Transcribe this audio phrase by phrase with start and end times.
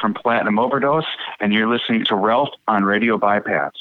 [0.00, 1.06] From Platinum Overdose,
[1.40, 3.72] and you're listening to Ralph on Radio Bypass.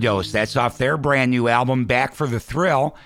[0.00, 0.32] Overdose.
[0.32, 2.96] That's off their brand new album, Back for the Thrill.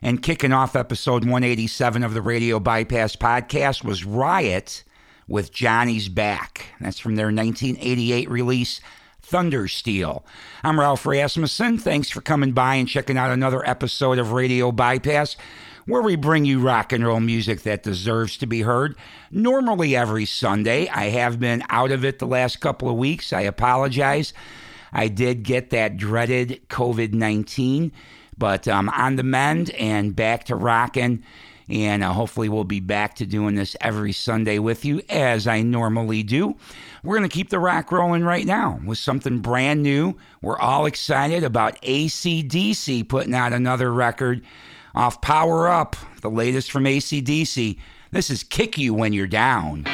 [0.00, 4.84] And kicking off episode 187 of the Radio Bypass podcast was Riot
[5.26, 6.66] with Johnny's Back.
[6.80, 8.80] That's from their 1988 release,
[9.26, 10.22] Thundersteel.
[10.62, 11.78] I'm Ralph Rasmussen.
[11.78, 15.36] Thanks for coming by and checking out another episode of Radio Bypass,
[15.86, 18.94] where we bring you rock and roll music that deserves to be heard.
[19.32, 20.86] Normally every Sunday.
[20.86, 23.32] I have been out of it the last couple of weeks.
[23.32, 24.32] I apologize.
[24.94, 27.92] I did get that dreaded COVID 19,
[28.38, 31.24] but I'm um, on the mend and back to rocking.
[31.68, 35.62] And uh, hopefully, we'll be back to doing this every Sunday with you as I
[35.62, 36.56] normally do.
[37.02, 40.16] We're going to keep the rock rolling right now with something brand new.
[40.42, 44.42] We're all excited about ACDC putting out another record
[44.94, 47.78] off Power Up, the latest from ACDC.
[48.10, 49.84] This is Kick You When You're Down.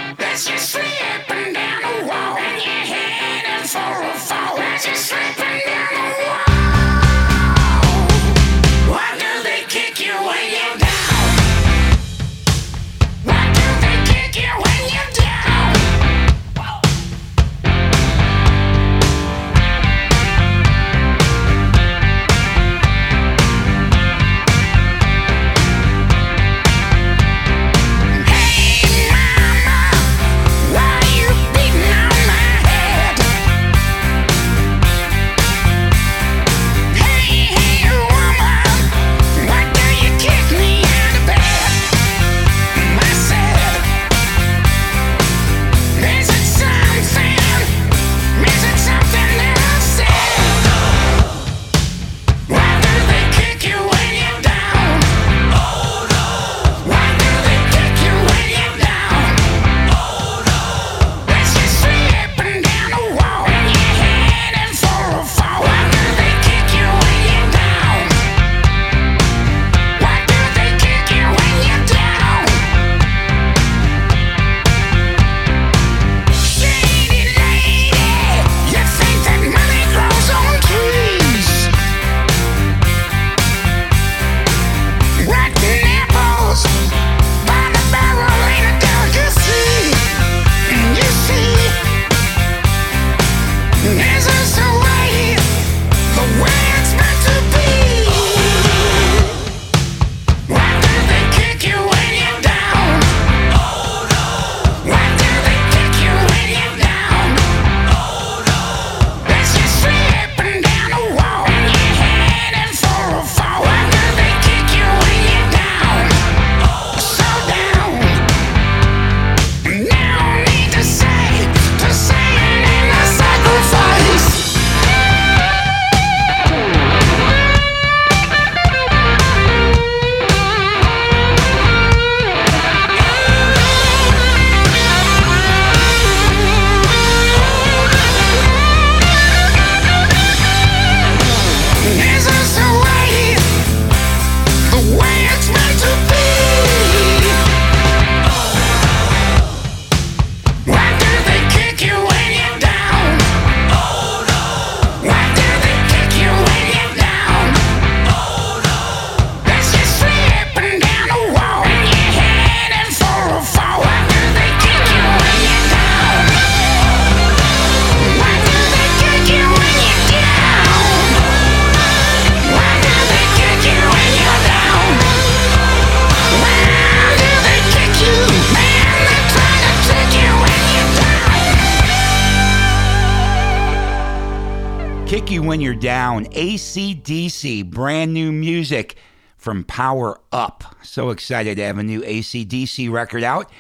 [185.51, 186.27] When you're down.
[186.27, 188.95] ACDC, brand new music
[189.37, 190.77] from Power Up.
[190.85, 193.51] So excited to have a new ACDC record out.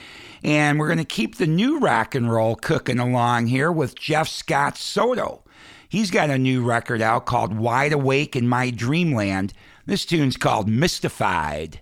[0.44, 4.28] And we're going to keep the new rock and roll cooking along here with Jeff
[4.28, 5.42] Scott Soto.
[5.88, 9.52] He's got a new record out called Wide Awake in My Dreamland.
[9.84, 11.80] This tune's called Mystified.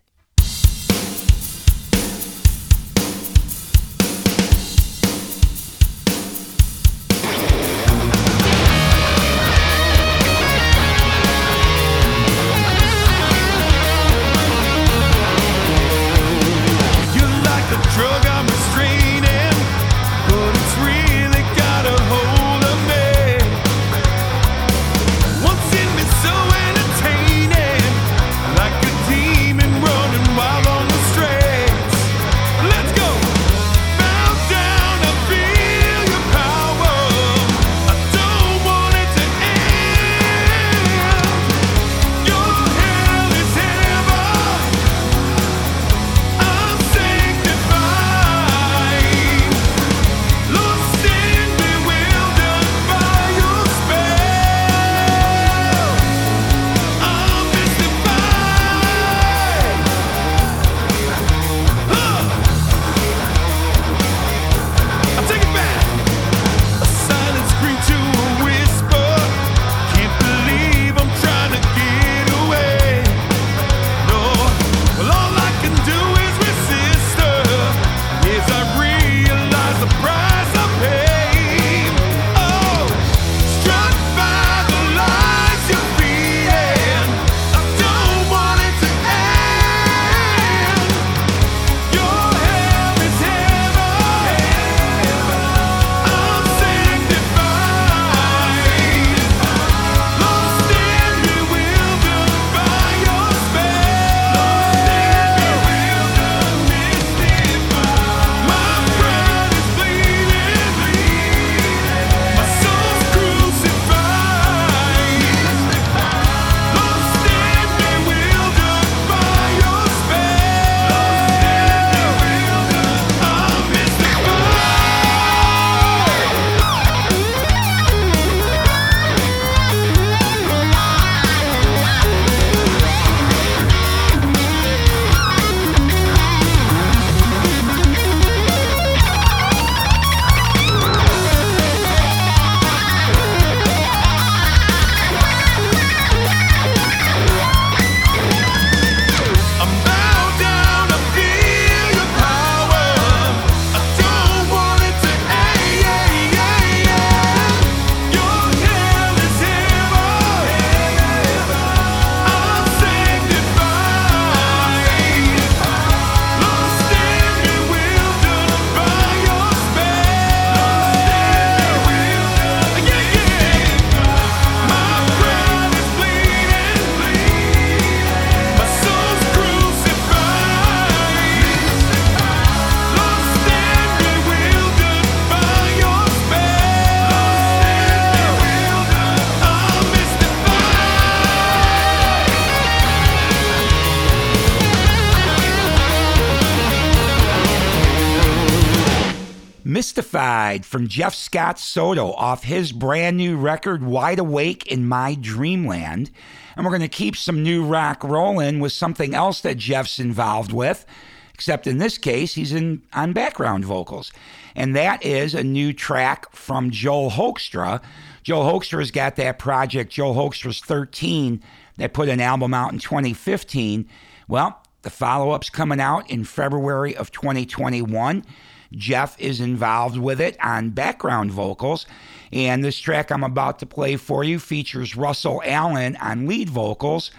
[200.19, 206.11] From Jeff Scott Soto off his brand new record, Wide Awake in My Dreamland.
[206.57, 210.51] And we're going to keep some new rock rolling with something else that Jeff's involved
[210.53, 210.85] with,
[211.33, 214.11] except in this case, he's in on background vocals.
[214.57, 217.81] And that is a new track from Joel Hoekstra.
[218.25, 221.41] Joel Hoekstra's got that project, Joel Hoekstra's 13,
[221.77, 223.89] that put an album out in 2015.
[224.27, 228.25] Well, the follow up's coming out in February of 2021.
[228.73, 231.87] Jeff is involved with it on background vocals.
[232.33, 237.11] And this track I'm about to play for you features Russell Allen on lead vocals,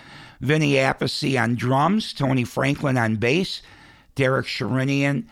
[0.42, 3.62] Vinny Appice on drums, Tony Franklin on bass,
[4.16, 5.26] Derek Sherinian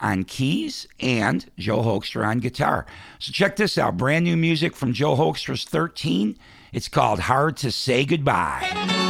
[0.00, 2.86] on keys, and Joe Hoekstra on guitar.
[3.18, 6.38] So check this out brand new music from Joe Hoekstra's 13.
[6.72, 9.07] It's called Hard to Say Goodbye.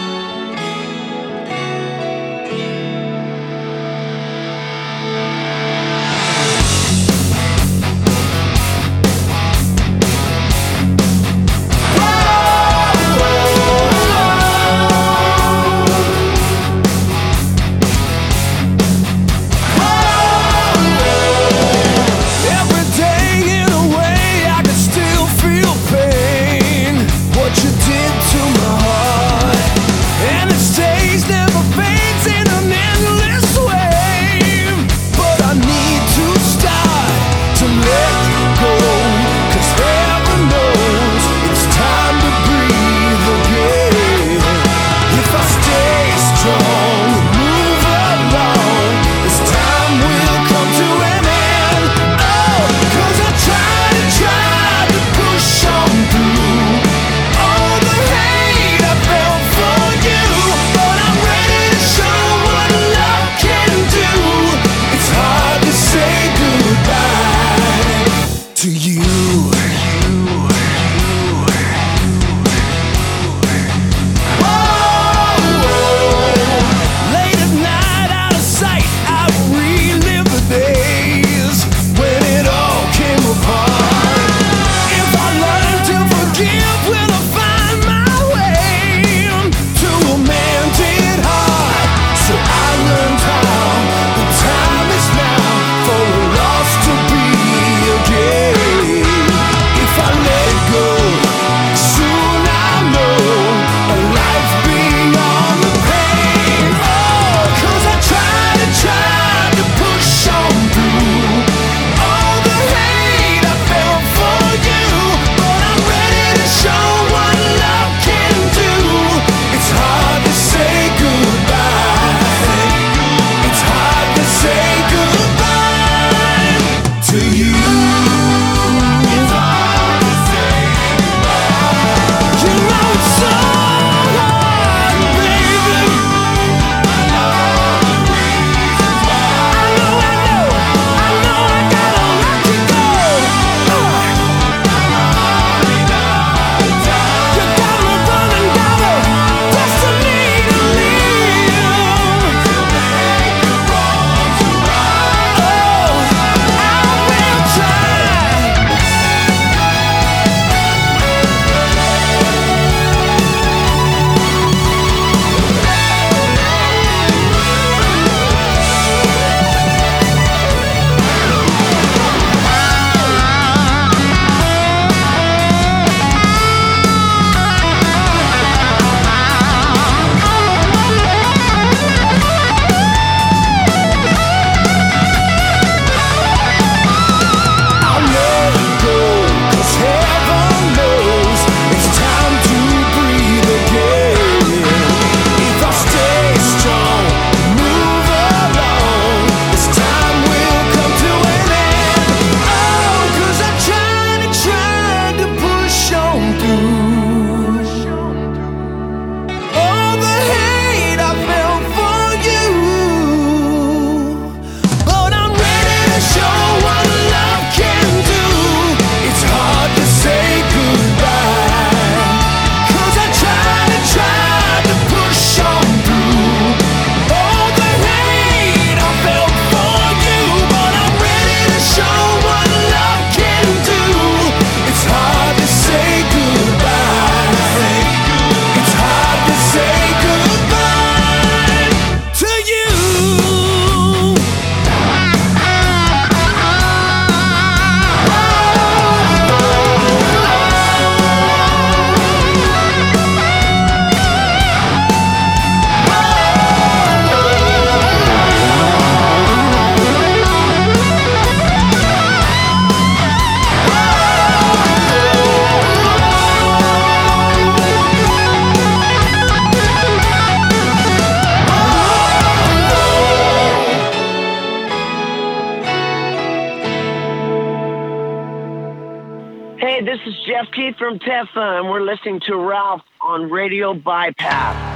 [280.88, 284.67] From Tesla, and we're listening to Ralph on Radio Bypass.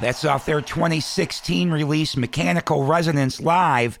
[0.00, 3.98] That's off their 2016 release, Mechanical Resonance Live.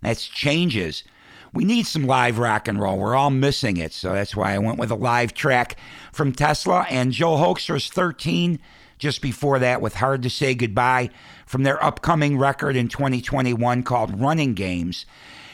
[0.00, 1.04] That's Changes.
[1.52, 2.98] We need some live rock and roll.
[2.98, 3.92] We're all missing it.
[3.92, 5.76] So that's why I went with a live track
[6.10, 8.58] from Tesla and Joe Hoekstra's 13
[8.98, 11.10] just before that with Hard to Say Goodbye
[11.44, 15.04] from their upcoming record in 2021 called Running Games.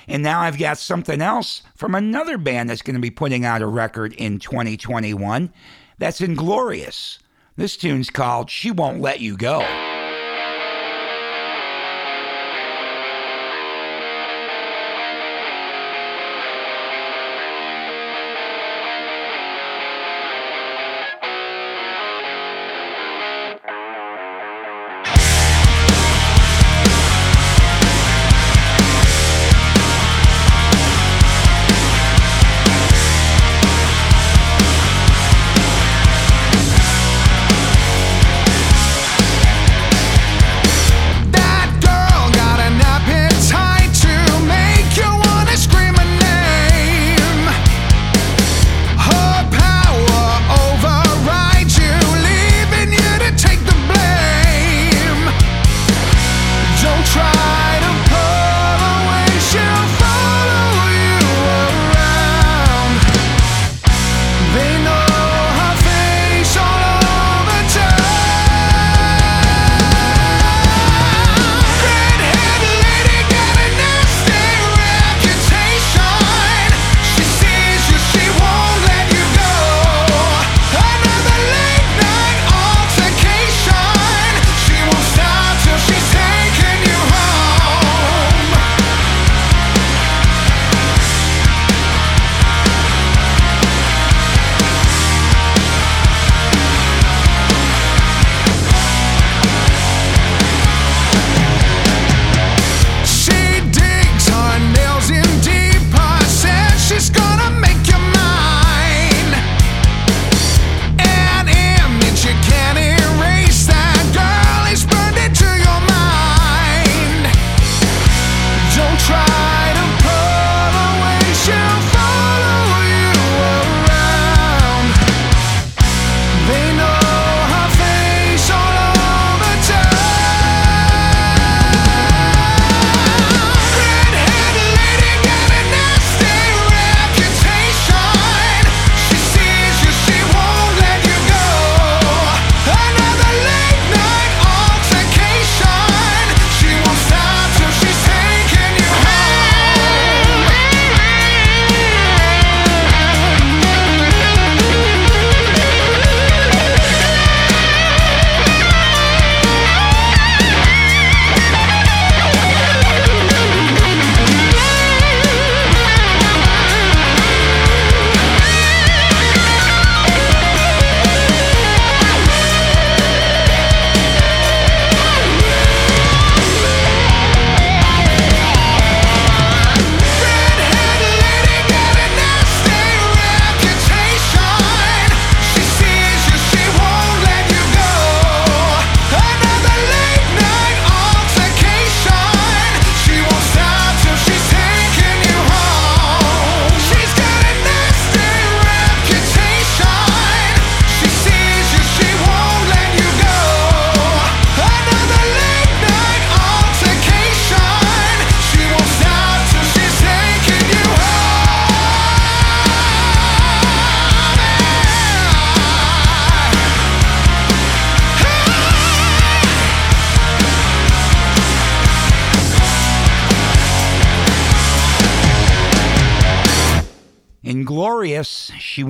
[0.07, 3.63] And now I've got something else from another band that's going to be putting out
[3.63, 5.53] a record in 2021.
[5.99, 7.19] That's Inglorious.
[7.57, 9.88] This tune's called She Won't Let You Go.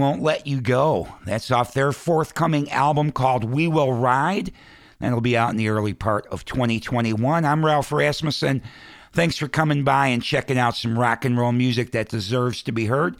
[0.09, 1.07] Won't Let You Go.
[1.27, 4.51] That's off their forthcoming album called We Will Ride.
[5.01, 7.45] That'll be out in the early part of 2021.
[7.45, 8.63] I'm Ralph Rasmussen.
[9.13, 12.73] Thanks for coming by and checking out some rock and roll music that deserves to
[12.73, 13.17] be heard.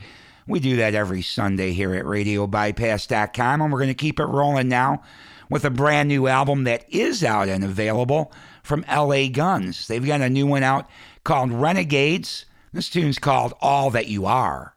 [0.47, 4.71] We do that every Sunday here at RadioBypass.com, and we're going to keep it rolling
[4.71, 5.03] now
[5.51, 9.89] with a brand new album that is out and available from LA Guns.
[9.89, 10.89] They've got a new one out
[11.23, 12.47] called Renegades.
[12.73, 14.75] This tune's called All That You Are.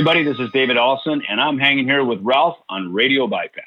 [0.00, 3.66] Everybody, this is David Ellefson, and I'm hanging here with Ralph on Radio Bypass.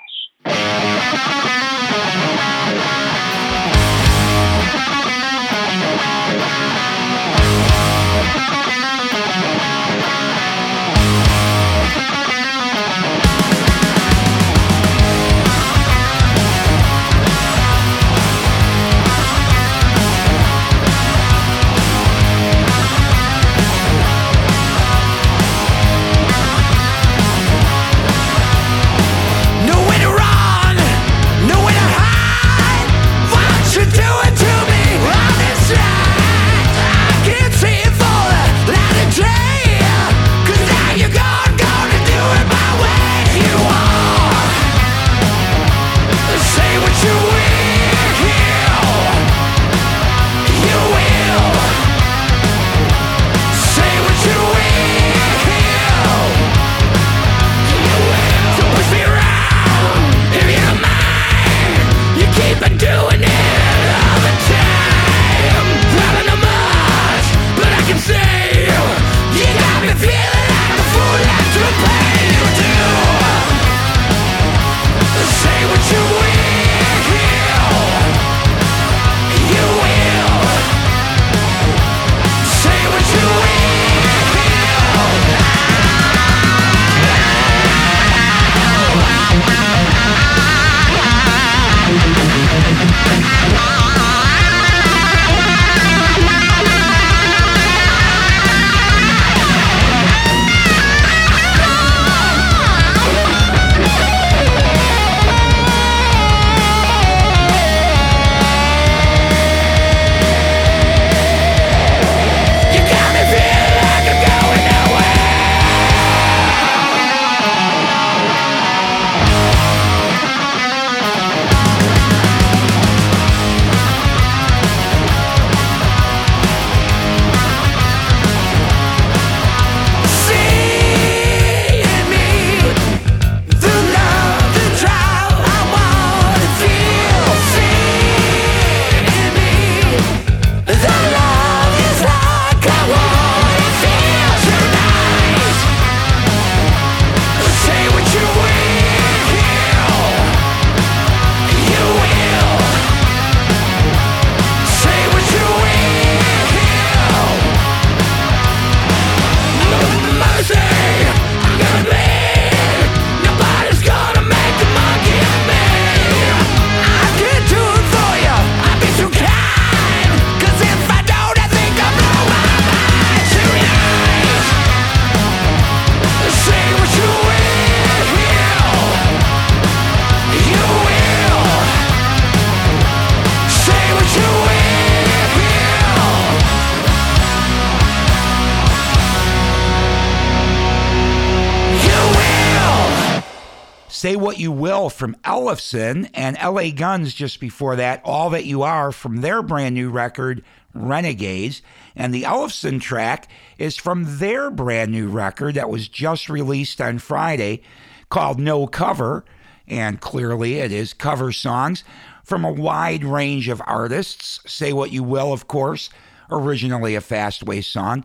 [194.94, 199.76] From Ellefson and LA Guns just before that, All That You Are from their brand
[199.76, 201.62] new record, Renegades.
[201.96, 203.28] And the Ellefson track
[203.58, 207.62] is from their brand new record that was just released on Friday
[208.10, 209.26] called No Cover.
[209.68, 211.84] And clearly it is cover songs
[212.24, 214.40] from a wide range of artists.
[214.46, 215.90] Say What You Will, of course,
[216.30, 218.04] originally a Fastway song.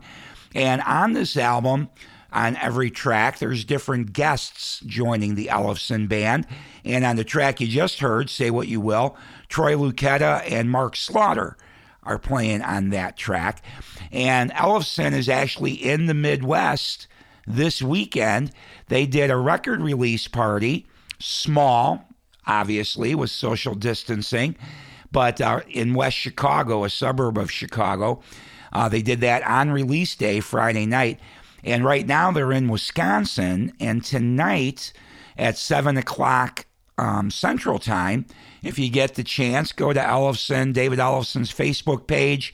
[0.53, 1.89] And on this album,
[2.31, 6.45] on every track, there's different guests joining the Ellefson band.
[6.85, 9.17] And on the track you just heard, Say What You Will,
[9.47, 11.57] Troy Luccketta and Mark Slaughter
[12.03, 13.63] are playing on that track.
[14.11, 17.07] And Ellefson is actually in the Midwest
[17.45, 18.51] this weekend.
[18.87, 20.87] They did a record release party,
[21.19, 22.05] small,
[22.45, 24.55] obviously, with social distancing,
[25.11, 28.21] but uh, in West Chicago, a suburb of Chicago.
[28.71, 31.19] Uh, they did that on release day, Friday night.
[31.63, 33.73] And right now they're in Wisconsin.
[33.79, 34.93] And tonight
[35.37, 36.65] at 7 o'clock
[36.97, 38.25] um, Central Time,
[38.61, 42.53] if you get the chance, go to Ellefson, David Ellefson's Facebook page.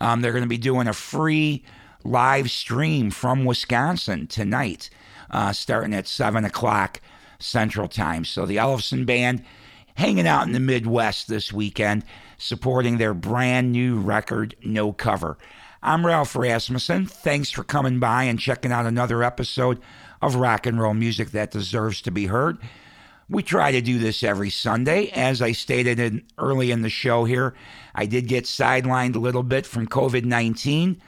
[0.00, 1.62] Um, they're going to be doing a free
[2.04, 4.90] live stream from Wisconsin tonight,
[5.30, 7.00] uh, starting at 7 o'clock
[7.38, 8.24] Central Time.
[8.24, 9.44] So the Ellefson Band
[9.94, 12.04] hanging out in the Midwest this weekend,
[12.38, 15.36] supporting their brand new record, No Cover.
[15.84, 17.06] I'm Ralph Rasmussen.
[17.06, 19.80] Thanks for coming by and checking out another episode
[20.20, 22.58] of rock and roll music that deserves to be heard.
[23.28, 25.08] We try to do this every Sunday.
[25.08, 27.54] As I stated in, early in the show here,
[27.96, 31.02] I did get sidelined a little bit from COVID 19,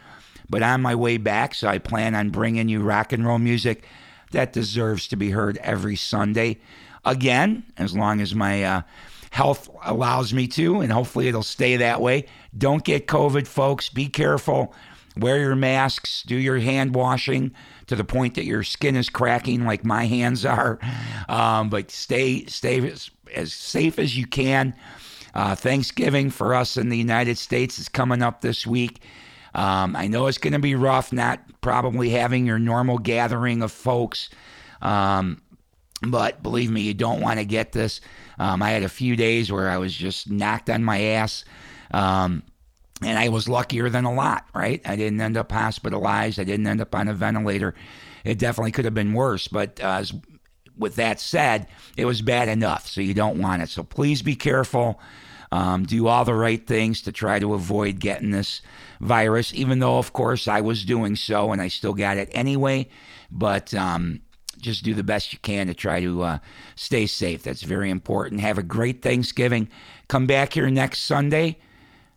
[0.50, 3.84] but on my way back, so I plan on bringing you rock and roll music
[4.32, 6.58] that deserves to be heard every Sunday.
[7.04, 8.82] Again, as long as my uh,
[9.35, 12.24] health allows me to, and hopefully it'll stay that way.
[12.57, 13.89] Don't get COVID, folks.
[13.89, 14.72] Be careful.
[15.16, 16.22] Wear your masks.
[16.22, 17.53] Do your hand washing
[17.89, 20.78] to the point that your skin is cracking, like my hands are.
[21.28, 24.72] Um, but stay stay as, as safe as you can.
[25.35, 29.03] Uh, Thanksgiving for us in the United States is coming up this week.
[29.53, 33.72] Um, I know it's going to be rough, not probably having your normal gathering of
[33.72, 34.30] folks.
[34.80, 35.43] Um,
[36.03, 38.01] but believe me, you don't want to get this.
[38.39, 41.45] Um, I had a few days where I was just knocked on my ass.
[41.93, 42.43] Um,
[43.03, 44.80] and I was luckier than a lot, right?
[44.85, 46.39] I didn't end up hospitalized.
[46.39, 47.74] I didn't end up on a ventilator.
[48.24, 49.49] It definitely could have been worse.
[49.49, 50.05] But uh,
[50.76, 51.66] with that said,
[51.97, 52.89] it was bad enough.
[52.89, 53.68] So you don't want it.
[53.68, 55.01] So please be careful.
[55.53, 58.61] Um, do all the right things to try to avoid getting this
[59.01, 62.89] virus, even though, of course, I was doing so and I still got it anyway.
[63.30, 64.22] But um,
[64.64, 66.38] just do the best you can to try to uh,
[66.74, 67.42] stay safe.
[67.42, 68.40] That's very important.
[68.40, 69.68] Have a great Thanksgiving.
[70.08, 71.58] Come back here next Sunday.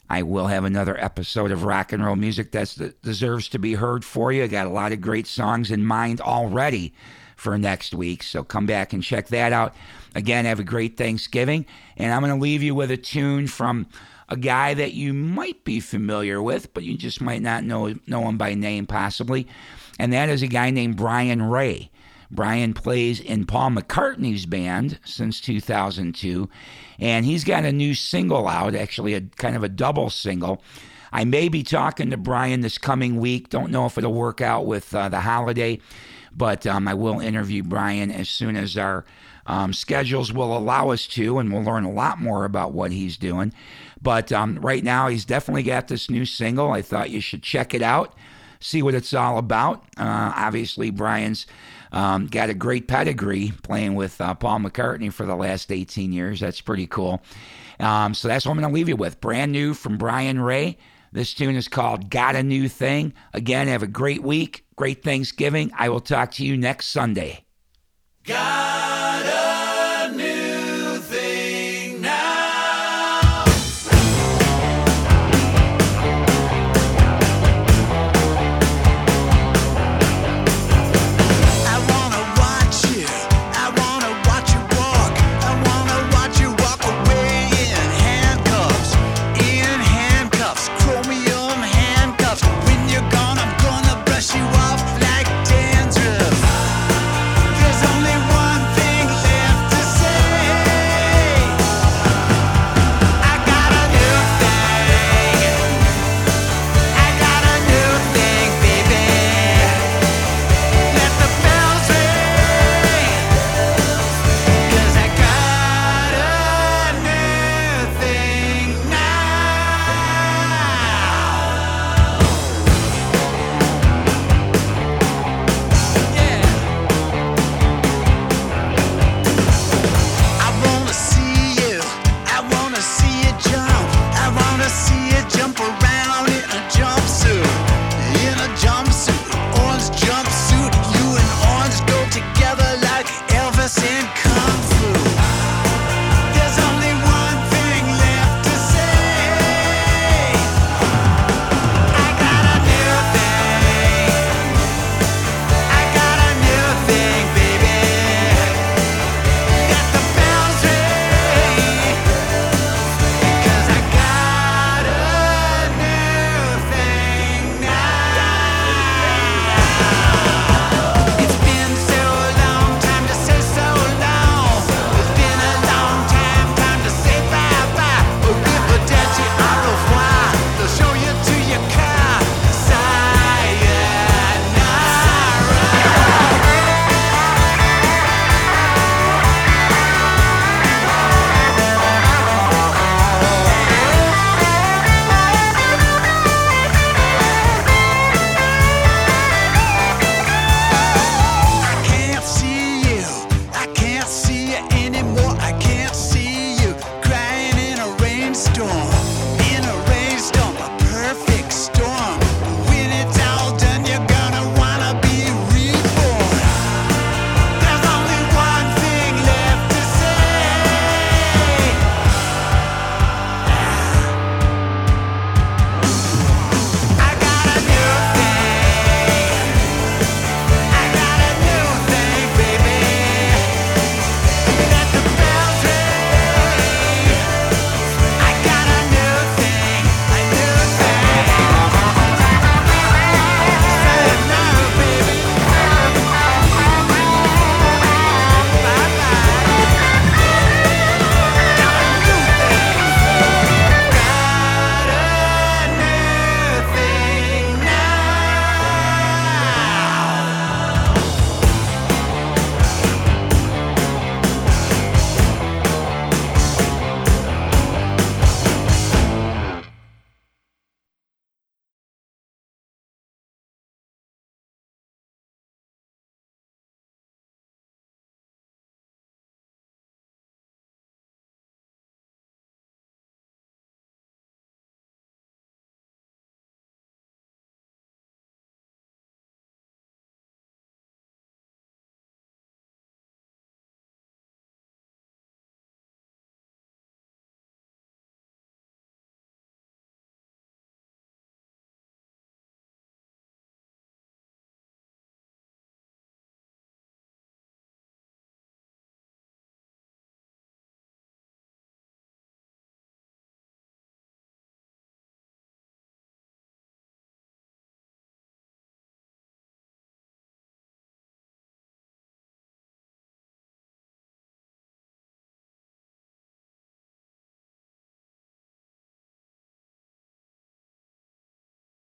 [0.09, 4.05] I will have another episode of rock and roll music that deserves to be heard
[4.05, 4.43] for you.
[4.43, 6.93] I got a lot of great songs in mind already
[7.35, 8.23] for next week.
[8.23, 9.75] So come back and check that out.
[10.15, 11.65] Again, have a great Thanksgiving.
[11.97, 13.87] And I'm going to leave you with a tune from
[14.29, 18.27] a guy that you might be familiar with, but you just might not know, know
[18.27, 19.47] him by name, possibly.
[19.99, 21.91] And that is a guy named Brian Ray.
[22.29, 26.49] Brian plays in Paul McCartney's band since 2002,
[26.99, 30.61] and he's got a new single out, actually, a kind of a double single.
[31.11, 33.49] I may be talking to Brian this coming week.
[33.49, 35.79] Don't know if it'll work out with uh, the holiday,
[36.35, 39.05] but um, I will interview Brian as soon as our
[39.45, 43.17] um, schedules will allow us to, and we'll learn a lot more about what he's
[43.17, 43.53] doing.
[44.01, 46.71] But um, right now, he's definitely got this new single.
[46.71, 48.13] I thought you should check it out,
[48.59, 49.85] see what it's all about.
[49.97, 51.47] Uh, obviously, Brian's
[51.97, 56.39] um, got a great pedigree playing with uh, Paul McCartney for the last 18 years.
[56.39, 57.23] That's pretty cool.
[57.79, 59.19] Um, so that's what I'm going to leave you with.
[59.19, 60.77] Brand new from Brian Ray.
[61.11, 63.13] This tune is called Got a New Thing.
[63.33, 65.71] Again, have a great week, great Thanksgiving.
[65.75, 67.45] I will talk to you next Sunday.
[68.25, 68.66] God.